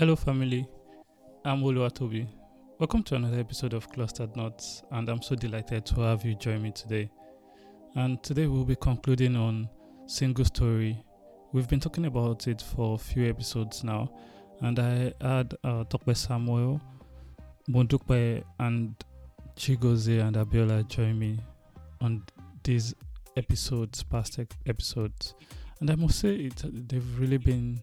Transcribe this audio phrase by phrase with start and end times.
[0.00, 0.66] Hello, family.
[1.44, 2.26] I'm Oluwatobi.
[2.78, 6.62] Welcome to another episode of Clustered Nuts, and I'm so delighted to have you join
[6.62, 7.10] me today.
[7.96, 9.68] And today we'll be concluding on
[10.06, 11.04] single story.
[11.52, 14.10] We've been talking about it for a few episodes now,
[14.62, 16.80] and I had uh, Tokwe Samuel,
[17.68, 18.94] Modupe, and
[19.54, 21.40] Chigoze and Abiola join me
[22.00, 22.24] on
[22.64, 22.94] these
[23.36, 25.34] episodes, past episodes.
[25.80, 27.82] And I must say, it they've really been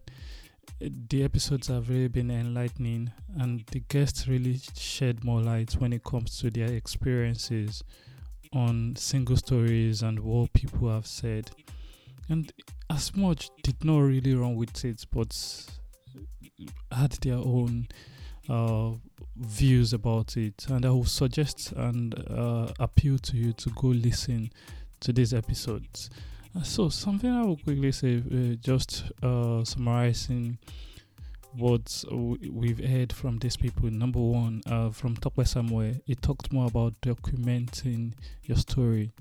[0.80, 6.04] the episodes have really been enlightening and the guests really shed more light when it
[6.04, 7.84] comes to their experiences
[8.54, 11.50] on single stories and what people have said.
[12.30, 12.52] And
[12.89, 15.36] as much did not really run with it but
[16.92, 17.88] had their own
[18.50, 18.92] uh,
[19.36, 20.68] views about it.
[20.70, 24.52] And i will suggest and uh, appeal to you to go listen
[25.00, 26.10] to these episodes
[26.64, 30.57] so something I will quickly say, uh, just uh, summarizing
[31.54, 33.89] what we've heard from these people.
[33.89, 38.13] Number one, uh, from Tokwe Samuel, it talked more about documenting
[38.44, 39.11] your story.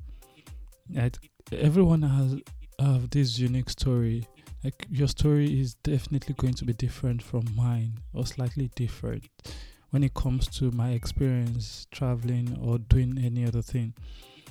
[0.95, 1.17] Right?
[1.53, 2.37] Everyone has
[2.79, 4.27] have this unique story.
[4.63, 9.25] Like your story is definitely going to be different from mine, or slightly different
[9.91, 13.95] when it comes to my experience traveling or doing any other thing.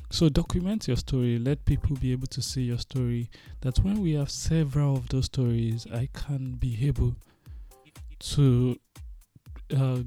[0.09, 1.39] So document your story.
[1.39, 3.29] Let people be able to see your story.
[3.61, 7.15] That when we have several of those stories, I can be able
[8.19, 8.79] to
[9.75, 9.99] uh,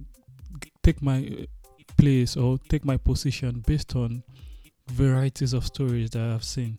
[0.83, 1.47] take my
[1.97, 4.23] place or take my position based on
[4.89, 6.79] varieties of stories that I've seen.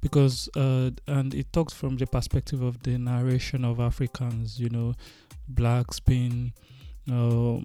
[0.00, 4.94] Because uh, and it talks from the perspective of the narration of Africans, you know,
[5.46, 6.54] blacks being
[7.12, 7.58] uh,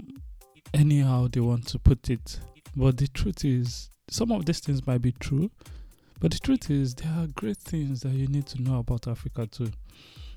[0.73, 2.39] anyhow they want to put it.
[2.75, 5.49] But the truth is, some of these things might be true,
[6.19, 9.47] but the truth is there are great things that you need to know about Africa
[9.47, 9.71] too.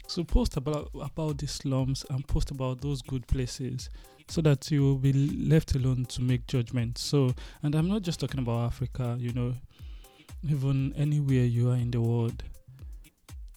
[0.07, 3.91] So post about about the slums and post about those good places
[4.27, 7.03] so that you will be left alone to make judgments.
[7.03, 9.55] So and I'm not just talking about Africa, you know,
[10.49, 12.43] even anywhere you are in the world.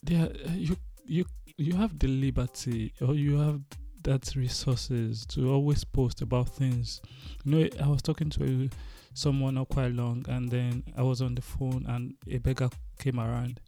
[0.04, 1.26] There you you
[1.58, 3.62] you have the liberty or you have
[4.04, 7.02] that resources to always post about things.
[7.46, 8.70] You know, I was talking to
[9.14, 13.20] someone not quite long and then I was on the phone and a beggar came
[13.20, 13.60] around.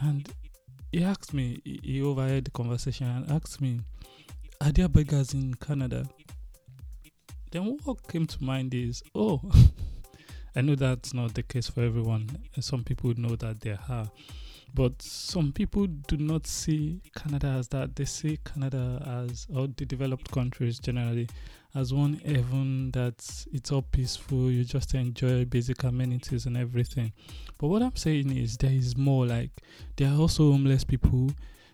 [0.00, 0.28] And
[0.92, 3.80] he asked me he- he overheard the conversation and asked me
[4.60, 6.08] are there beggars in Canada?
[7.50, 9.40] Then what came to mind is oh
[10.56, 12.28] I know that's not the case for everyone.
[12.60, 14.10] Some people know that there are
[14.74, 17.96] but some people do not see Canada as that.
[17.96, 21.28] They see Canada as or the developed countries generally
[21.74, 24.50] as one heaven that it's all peaceful.
[24.50, 27.12] You just enjoy basic amenities and everything.
[27.58, 29.50] But what i'm saying is there is more like
[29.96, 31.30] there are also homeless people.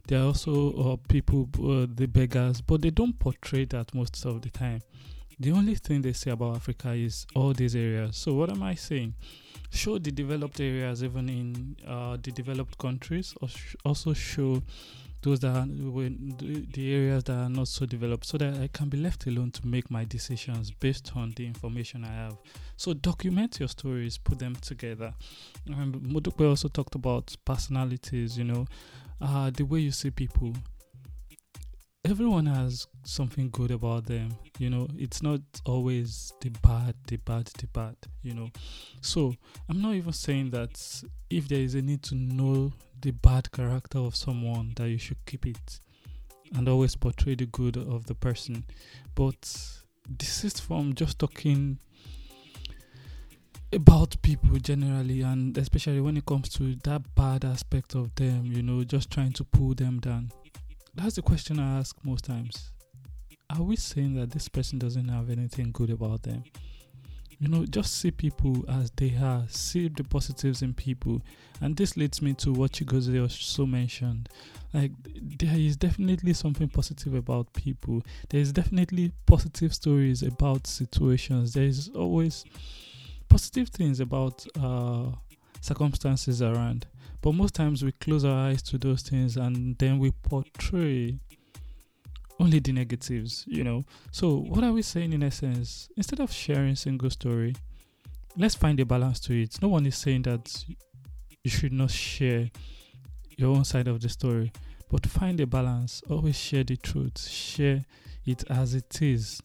[0.06, 4.42] There are also uh, people uh, the beggars but they don't portray that most of
[4.42, 4.82] the time.
[5.40, 8.16] The only thing they say about africa is all these areas.
[8.16, 9.14] So what am i saying
[9.74, 13.34] show the developed areas even in uh, the developed countries
[13.84, 14.62] also show
[15.24, 18.98] those that are the, areas that are not so developed so that I can be
[18.98, 22.36] left alone to make my decisions based on the information I have.
[22.76, 25.14] So document your stories, put them together.
[25.66, 28.66] And Modupe also talked about personalities, you know,
[29.20, 30.52] uh, the way you see people.
[32.04, 34.86] Everyone has something good about them, you know.
[34.98, 38.50] It's not always the bad, the bad, the bad, you know.
[39.00, 39.34] So
[39.70, 43.98] I'm not even saying that if there is a need to know the bad character
[43.98, 45.80] of someone that you should keep it
[46.54, 48.64] and always portray the good of the person
[49.14, 49.36] but
[50.18, 51.78] this is from just talking
[53.72, 58.62] about people generally and especially when it comes to that bad aspect of them you
[58.62, 60.30] know just trying to pull them down
[60.94, 62.70] that's the question i ask most times.
[63.50, 66.44] Are we saying that this person doesn't have anything good about them?
[67.40, 71.20] You know just see people as they are see the positives in people.
[71.60, 74.28] And this leads me to what Chigoze also mentioned.
[74.72, 74.92] Like
[75.38, 78.02] there is definitely something positive about people.
[78.30, 81.52] There is definitely positive stories about situations.
[81.52, 82.44] There is always
[83.28, 85.10] positive things about uh
[85.60, 86.86] circumstances around
[87.24, 91.18] but most times we close our eyes to those things and then we portray
[92.38, 93.82] only the negatives, you know.
[94.10, 95.88] So what are we saying in essence?
[95.96, 97.56] Instead of sharing single story,
[98.36, 99.56] let's find a balance to it.
[99.62, 100.66] No one is saying that
[101.42, 102.50] you should not share
[103.38, 104.52] your own side of the story,
[104.90, 106.02] but find a balance.
[106.10, 107.26] Always share the truth.
[107.26, 107.86] Share
[108.26, 109.40] it as it is,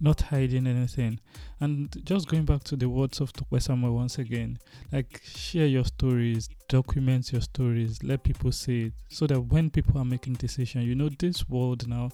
[0.00, 1.20] not hiding anything.
[1.60, 4.58] And just going back to the words of Tokwe Samuel once again,
[4.92, 9.98] like share your stories, document your stories, let people see it, so that when people
[10.00, 12.10] are making decisions, you know this world now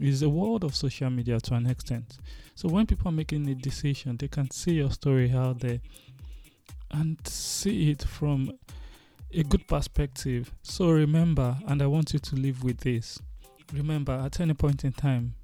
[0.00, 2.18] is a world of social media to an extent.
[2.54, 5.80] So when people are making a decision, they can see your story out there
[6.90, 8.52] and see it from
[9.32, 10.52] a good perspective.
[10.62, 13.18] So remember, and I want you to live with this.
[13.72, 15.34] Remember, at any point in time,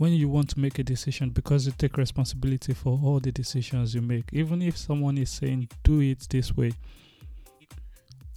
[0.00, 3.94] when you want to make a decision, because you take responsibility for all the decisions
[3.94, 6.72] you make, even if someone is saying, do it this way,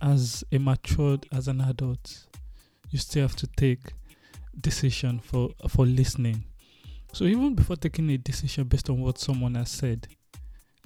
[0.02, 2.28] as a matured, as an adult,
[2.90, 3.80] you still have to take
[4.60, 6.44] decision for for listening.
[7.14, 10.10] So even before taking a decision based on what someone has said,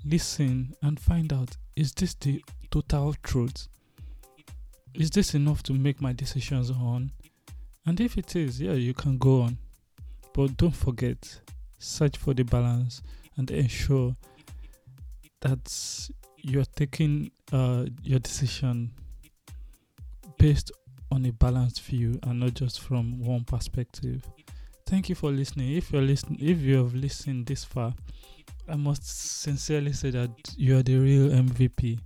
[0.06, 3.68] listen and find out is this the total truth?
[4.94, 7.13] Is this enough to make my decisions on?
[7.88, 9.57] And if it is, yeah, you can go on.
[10.38, 11.42] But don't forget,
[11.80, 13.01] search for the balance
[13.38, 14.16] and ensure
[15.42, 18.92] that you're taking uh, your decision
[20.38, 20.72] based
[21.12, 24.24] on a balanced view and not just from one perspective.
[24.86, 25.75] Thank you for listening.
[25.75, 27.95] If you're listening, if you have listened this far,
[28.69, 32.00] I must sincerely say that you are the real MVP.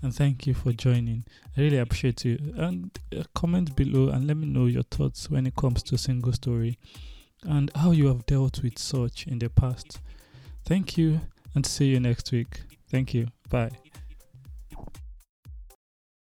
[0.00, 1.26] And thank you for joining.
[1.54, 2.38] I really appreciate you.
[2.56, 6.32] And uh, comment below and let me know your thoughts when it comes to single
[6.32, 6.78] story
[7.44, 10.00] and how you have dealt with such in the past.
[10.64, 11.20] Thank you
[11.54, 12.62] and see you next week.
[12.90, 13.28] Thank you.
[13.48, 13.70] Bye.